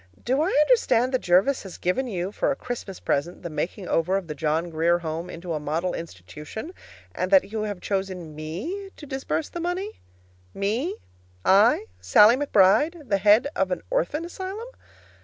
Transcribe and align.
Do 0.25 0.41
I 0.41 0.47
understand 0.47 1.13
that 1.13 1.21
Jervis 1.21 1.61
has 1.61 1.77
given 1.77 2.07
you, 2.07 2.31
for 2.31 2.49
a 2.49 2.55
Christmas 2.55 2.99
present, 2.99 3.43
the 3.43 3.51
making 3.51 3.87
over 3.87 4.17
of 4.17 4.25
the 4.25 4.33
John 4.33 4.71
Grier 4.71 4.97
Home 4.97 5.29
into 5.29 5.53
a 5.53 5.59
model 5.59 5.93
institution, 5.93 6.73
and 7.13 7.29
that 7.29 7.51
you 7.51 7.61
have 7.65 7.81
chosen 7.81 8.33
me 8.33 8.89
to 8.97 9.05
disburse 9.05 9.49
the 9.49 9.59
money? 9.59 9.99
Me 10.55 10.95
I, 11.45 11.85
Sallie 11.99 12.35
McBride, 12.35 13.09
the 13.09 13.19
head 13.19 13.47
of 13.55 13.69
an 13.69 13.83
orphan 13.91 14.25
asylum! 14.25 14.69